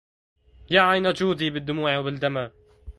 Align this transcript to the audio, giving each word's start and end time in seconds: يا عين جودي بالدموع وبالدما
يا 0.71 0.81
عين 0.81 1.13
جودي 1.13 1.49
بالدموع 1.49 1.97
وبالدما 1.97 2.51